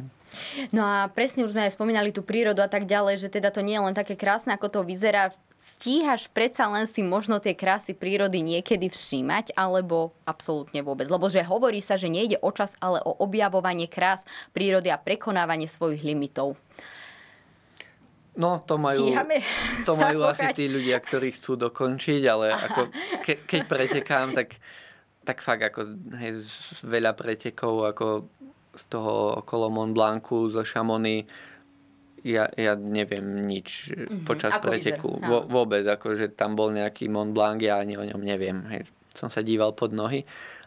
[0.75, 3.63] No a presne už sme aj spomínali tú prírodu a tak ďalej, že teda to
[3.63, 5.31] nie je len také krásne, ako to vyzerá.
[5.57, 11.09] Stíhaš predsa len si možno tie krásy prírody niekedy všímať, alebo absolútne vôbec?
[11.09, 14.21] Lebo že hovorí sa, že nejde o čas, ale o objavovanie krás
[14.53, 16.53] prírody a prekonávanie svojich limitov.
[18.37, 19.41] No, to majú, Stíhame
[19.81, 20.53] to majú asi kochať?
[20.53, 22.81] tí ľudia, ktorí chcú dokončiť, ale ako
[23.25, 24.61] ke, keď pretekám, tak,
[25.25, 26.45] tak fakt ako hej,
[26.85, 28.29] veľa pretekov ako
[28.77, 31.25] z toho okolo Mont Blancu, zo Šamony,
[32.19, 34.57] ja, ja neviem nič počas Mhm.
[34.57, 35.09] Ako preteku.
[35.15, 38.61] vyzerá, Vo, vôbec, ako že tam bol nejaký Mont Blanc, ja ani o ňom neviem.
[38.67, 38.85] Hej.
[39.11, 40.25] Som sa díval pod nohy.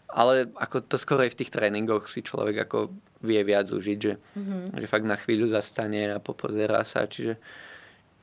[0.08, 4.18] Ale ako to skoro aj v tých tréningoch si človek ako vie viac užiť, že,
[4.34, 4.74] Mhm.
[4.74, 7.04] že fakt na chvíľu zastane a popozerá sa.
[7.04, 7.38] Čiže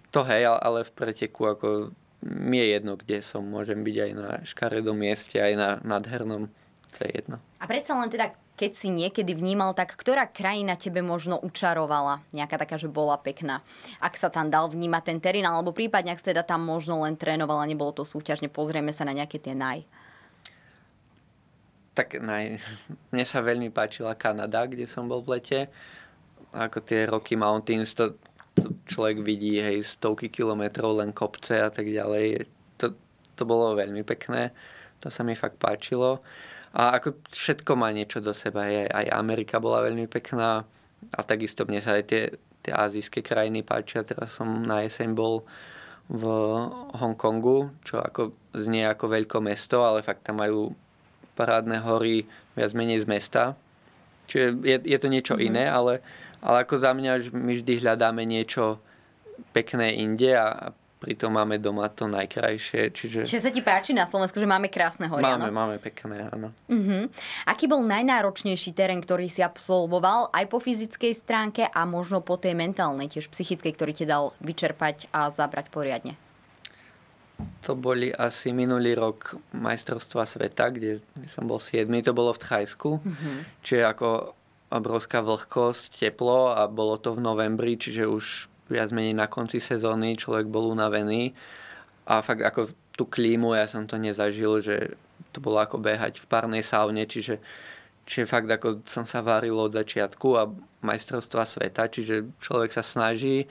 [0.10, 1.68] to hej, ale- ale v preteku ako
[2.24, 3.46] mi je jedno, kde som.
[3.46, 6.50] Môžem byť aj na škaredom mieste, aj na nádhernom.
[6.90, 7.38] To je jedno.
[7.58, 12.26] A predsa len teda keď si niekedy vnímal, tak ktorá krajina tebe možno učarovala?
[12.34, 13.62] Nejaká taká, že bola pekná.
[14.02, 17.70] Ak sa tam dal vnímať ten terén, alebo prípadne, ak teda tam možno len trénovala,
[17.70, 19.86] nebolo to súťažne, pozrieme sa na nejaké tie naj.
[21.94, 22.58] Tak naj...
[23.14, 25.70] mne sa veľmi páčila Kanada, kde som bol v lete.
[26.58, 28.18] Ako tie Rocky Mountains, to,
[28.58, 32.50] to človek vidí, hej, stovky kilometrov, len kopce a tak ďalej.
[32.82, 32.90] To,
[33.38, 34.50] to bolo veľmi pekné.
[35.06, 36.26] To sa mi fakt páčilo.
[36.78, 38.70] A ako všetko má niečo do seba.
[38.70, 40.62] Aj, aj Amerika bola veľmi pekná
[41.10, 42.24] a takisto mne sa aj tie,
[42.62, 44.06] tie azijské krajiny páčia.
[44.06, 45.42] Teraz som na jeseň bol
[46.08, 46.24] v
[47.02, 50.72] Hongkongu, čo ako znie ako veľké mesto, ale fakt tam majú
[51.36, 52.24] parádne hory
[52.56, 53.44] viac menej z mesta.
[54.30, 55.50] Čiže je, je to niečo mm-hmm.
[55.52, 56.00] iné, ale,
[56.40, 58.80] ale ako za mňa my vždy hľadáme niečo
[59.52, 62.90] pekné inde a pritom máme doma to najkrajšie.
[62.90, 63.20] Čiže...
[63.24, 65.54] Čiže sa ti páči na Slovensku, že máme krásne hory, Máme, áno?
[65.54, 66.50] máme pekné, áno.
[66.66, 67.06] Uh-huh.
[67.46, 72.58] Aký bol najnáročnejší terén, ktorý si absolvoval aj po fyzickej stránke a možno po tej
[72.58, 76.18] mentálnej, tiež psychickej, ktorý ti dal vyčerpať a zabrať poriadne?
[77.70, 80.98] To boli asi minulý rok majstrovstva sveta, kde
[81.30, 81.86] som bol 7.
[82.10, 82.98] To bolo v Thajsku.
[82.98, 83.38] Uh-huh.
[83.62, 84.08] Čiže ako
[84.74, 88.26] obrovská vlhkosť, teplo a bolo to v novembri, čiže už
[88.70, 91.32] viac menej na konci sezóny človek bol unavený
[92.08, 94.98] a fakt ako tú klímu ja som to nezažil, že
[95.32, 97.38] to bolo ako behať v párnej saune, čiže,
[98.10, 100.50] čiže fakt ako som sa varil od začiatku a
[100.82, 103.46] majstrovstva sveta, čiže človek sa snaží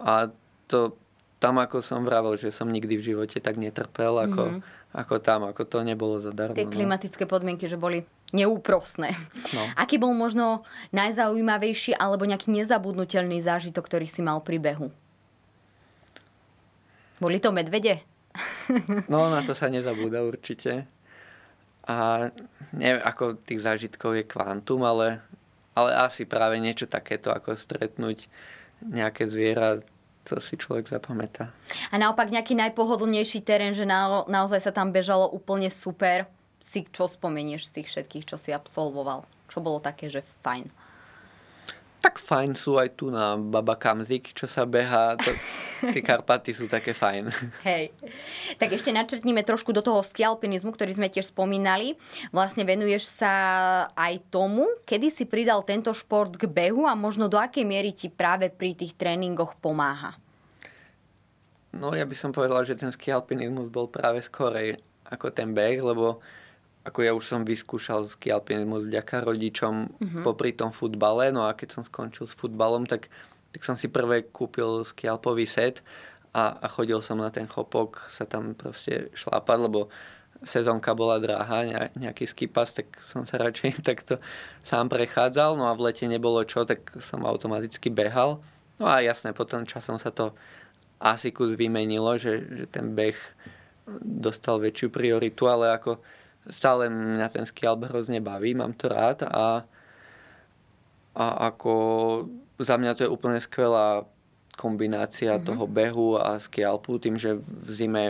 [0.00, 0.32] a
[0.66, 0.96] to
[1.36, 4.96] tam ako som vravel, že som nikdy v živote tak netrpel ako, mm-hmm.
[4.96, 6.56] ako tam, ako to nebolo zadarmo.
[6.56, 6.72] Tie no.
[6.72, 9.14] klimatické podmienky, že boli neúprosné.
[9.54, 9.62] No.
[9.78, 14.88] Aký bol možno najzaujímavejší alebo nejaký nezabudnutelný zážitok, ktorý si mal pri behu?
[17.22, 18.02] Boli to medvede?
[19.12, 20.84] No, na to sa nezabúda určite.
[21.86, 22.28] A
[22.74, 25.22] neviem, ako tých zážitkov je kvantum, ale,
[25.72, 28.26] ale asi práve niečo takéto, ako stretnúť
[28.82, 29.78] nejaké zviera,
[30.26, 31.54] co si človek zapamätá.
[31.88, 36.26] A naopak nejaký najpohodlnejší terén, že na, naozaj sa tam bežalo úplne super
[36.60, 39.24] si čo spomenieš z tých všetkých, čo si absolvoval?
[39.46, 40.66] Čo bolo také, že fajn?
[42.06, 45.18] Tak fajn sú aj tu na Baba Kamzik, čo sa beha.
[45.18, 45.30] To,
[45.90, 47.26] tie Karpaty sú také fajn.
[47.66, 47.90] Hej.
[48.62, 51.98] Tak ešte načrtníme trošku do toho skialpinizmu, ktorý sme tiež spomínali.
[52.30, 53.32] Vlastne venuješ sa
[53.98, 58.06] aj tomu, kedy si pridal tento šport k behu a možno do akej miery ti
[58.06, 60.14] práve pri tých tréningoch pomáha?
[61.74, 64.78] No ja by som povedal, že ten skialpinizmus bol práve skorej
[65.10, 66.22] ako ten beh, lebo
[66.86, 70.22] ako ja už som vyskúšal ski alpinizmus vďaka rodičom uh-huh.
[70.22, 73.10] popri tom futbale, no a keď som skončil s futbalom, tak,
[73.50, 75.82] tak som si prvé kúpil skialpový set
[76.30, 79.90] a, a chodil som na ten chopok sa tam proste šlápať, lebo
[80.46, 84.22] sezónka bola drahá, nejaký skipas, tak som sa radšej takto
[84.62, 88.38] sám prechádzal, no a v lete nebolo čo, tak som automaticky behal.
[88.78, 90.36] No a jasné, potom časom sa to
[91.02, 93.16] asi kus vymenilo, že, že ten beh
[94.02, 96.02] dostal väčšiu prioritu, ale ako
[96.50, 99.66] stále mňa ten skialp hrozne baví, mám to rád a,
[101.16, 101.72] a ako
[102.58, 104.06] za mňa to je úplne skvelá
[104.56, 105.48] kombinácia mm-hmm.
[105.48, 108.04] toho behu a skialpu, tým, že v zime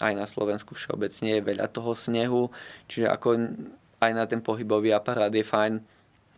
[0.00, 2.48] aj na Slovensku všeobecne je veľa toho snehu,
[2.88, 3.28] čiže ako
[4.00, 5.82] aj na ten pohybový aparát je fajn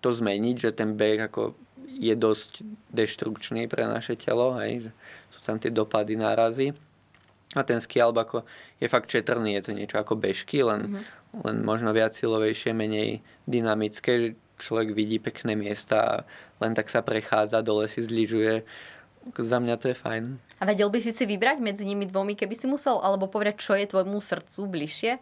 [0.03, 1.55] to zmeniť, že ten beh ako
[1.87, 4.91] je dosť deštrukčný pre naše telo, hej,
[5.31, 6.75] sú tam tie dopady nárazy.
[7.53, 8.49] A ten skialb ako
[8.81, 11.45] je fakt četrný, je to niečo ako bežky, len, mm-hmm.
[11.45, 16.15] len možno viac silovejšie, menej dynamické, že človek vidí pekné miesta a
[16.65, 18.65] len tak sa prechádza, dole si zližuje.
[19.37, 20.25] Za mňa to je fajn.
[20.59, 23.77] A vedel by si si vybrať medzi nimi dvomi, keby si musel, alebo povedať, čo
[23.77, 25.13] je tvojmu srdcu bližšie?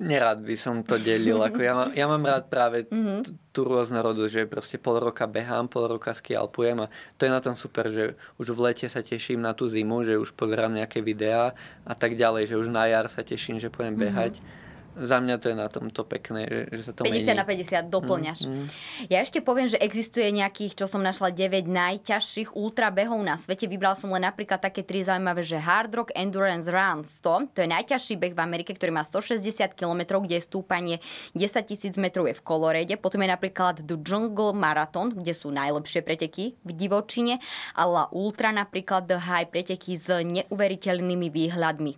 [0.00, 1.44] Nerad by som to delil.
[1.44, 3.52] Ako ja, mám, ja mám rád práve mm-hmm.
[3.52, 7.52] tú rôznorodosť, že proste pol roka behám, pol roka skialpujem a to je na tom
[7.52, 11.52] super, že už v lete sa teším na tú zimu, že už pozerám nejaké videá
[11.84, 14.59] a tak ďalej, že už na jar sa teším, že pôjdem mm-hmm.
[15.00, 17.36] Za mňa to je na tomto pekné, že, že sa to 50 mení.
[17.36, 18.40] na 50 doplňaš.
[18.44, 18.66] Mm, mm.
[19.08, 23.64] Ja ešte poviem, že existuje nejakých, čo som našla 9 najťažších ultrabehov na svete.
[23.64, 27.68] Vybral som len napríklad také tri zaujímavé, že Hard Rock Endurance Run 100, to je
[27.68, 30.96] najťažší beh v Amerike, ktorý má 160 km, kde je stúpanie
[31.32, 32.94] 10 tisíc metrov je v Kolorede.
[33.00, 37.40] Potom je napríklad The Jungle Marathon, kde sú najlepšie preteky v divočine.
[37.78, 41.92] A La Ultra napríklad The High preteky s neuveriteľnými výhľadmi.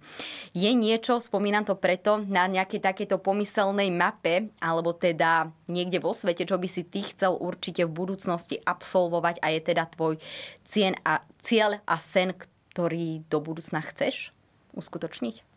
[0.55, 6.45] Je niečo, spomínam to preto, na nejaké takéto pomyselnej mape, alebo teda niekde vo svete,
[6.45, 10.21] čo by si ty chcel určite v budúcnosti absolvovať a je teda tvoj
[10.69, 14.37] cien a, cieľ a sen, ktorý do budúcna chceš
[14.77, 15.49] uskutočniť?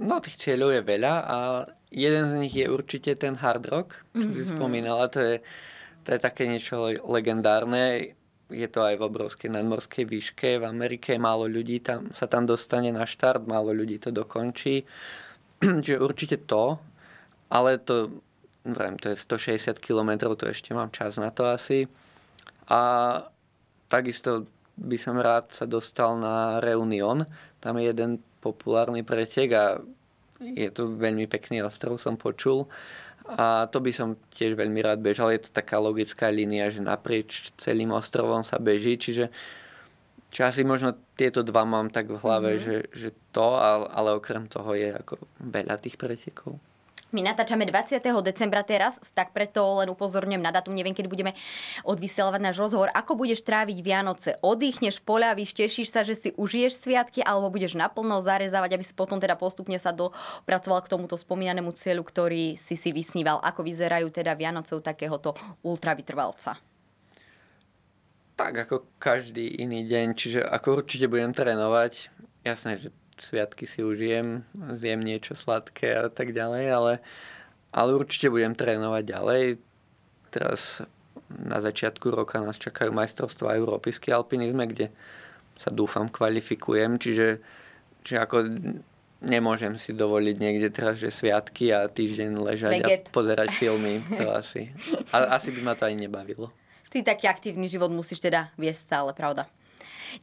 [0.00, 1.38] No tých cieľov je veľa a
[1.92, 4.32] jeden z nich je určite ten hard rock, čo mm-hmm.
[4.32, 4.52] si mhm.
[4.56, 5.04] spomínala.
[5.12, 5.36] To je,
[6.08, 8.16] to je také niečo legendárne.
[8.50, 10.58] Je to aj v obrovskej nadmorskej výške.
[10.58, 14.88] V Amerike málo ľudí tam, sa tam dostane na štart, málo ľudí to dokončí.
[15.84, 16.80] Čiže určite to,
[17.52, 18.22] ale to,
[18.64, 21.84] vrajím, to je 160 km, to ešte mám čas na to asi.
[22.70, 22.80] A
[23.90, 24.46] takisto
[24.80, 27.28] by som rád sa dostal na Reunion.
[27.60, 29.64] Tam je jeden populárny pretek a
[30.40, 32.64] je to veľmi pekný ostrov, som počul.
[33.28, 35.30] A to by som tiež veľmi rád bežal.
[35.36, 39.28] Je to taká logická línia, že naprieč celým ostrovom sa beží, čiže
[40.30, 42.64] čiže asi možno tieto dva mám tak v hlave, mm-hmm.
[42.64, 43.58] že, že to,
[43.90, 46.56] ale okrem toho je ako veľa tých pretekov.
[47.10, 47.98] My natáčame 20.
[48.22, 51.34] decembra teraz, tak preto len upozorňujem na datum, neviem, kedy budeme
[51.82, 52.86] odvysielať náš rozhovor.
[52.94, 54.38] Ako budeš tráviť Vianoce?
[54.38, 59.18] Oddychneš, poľavíš, tešíš sa, že si užiješ sviatky, alebo budeš naplno zarezávať, aby si potom
[59.18, 63.42] teda postupne sa dopracoval k tomuto spomínanému cieľu, ktorý si si vysníval.
[63.42, 65.34] Ako vyzerajú teda Vianoce u takéhoto
[65.66, 66.69] ultravytrvalca?
[68.40, 72.08] Tak ako každý iný deň, čiže ako určite budem trénovať.
[72.40, 72.88] Jasné, že
[73.20, 76.92] sviatky si užijem, zjem niečo sladké a tak ďalej, ale,
[77.68, 79.42] ale určite budem trénovať ďalej.
[80.32, 80.80] Teraz
[81.28, 84.88] na začiatku roka nás čakajú majstrovstvá Európy v alpinizme, kde
[85.60, 87.44] sa dúfam kvalifikujem, čiže,
[88.00, 88.36] čiže ako
[89.20, 93.04] nemôžem si dovoliť niekde teraz, že sviatky a týždeň ležať Veget.
[93.04, 94.00] a pozerať filmy.
[94.16, 94.72] To asi,
[95.12, 96.48] a, asi by ma to ani nebavilo.
[96.90, 99.46] Ty taký aktívny život musíš teda viesť stále, pravda?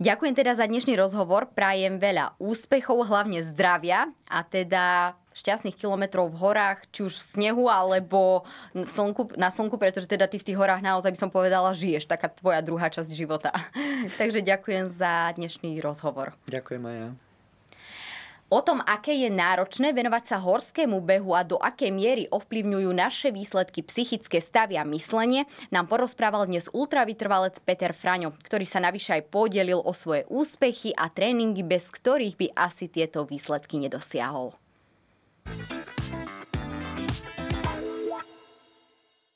[0.04, 6.38] Ďakujem teda za dnešný rozhovor, prajem veľa úspechov, hlavne zdravia a teda šťastných kilometrov v
[6.44, 8.44] horách, či už v snehu alebo
[8.76, 12.10] v slnku, na slnku, pretože teda ty v tých horách naozaj by som povedala žiješ,
[12.10, 13.56] taká tvoja druhá časť života.
[14.20, 16.36] Takže ďakujem za dnešný rozhovor.
[16.52, 17.10] Ďakujem aj ja.
[18.48, 23.28] O tom, aké je náročné venovať sa horskému behu a do akej miery ovplyvňujú naše
[23.36, 29.28] výsledky psychické stavy a myslenie, nám porozprával dnes ultravytrvalec Peter Fraňo, ktorý sa navyše aj
[29.28, 34.56] podelil o svoje úspechy a tréningy, bez ktorých by asi tieto výsledky nedosiahol.